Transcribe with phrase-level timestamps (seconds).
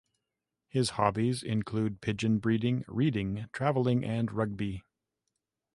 [0.67, 4.81] His hobbies include pigeon breeding, reading, travelling and rugby.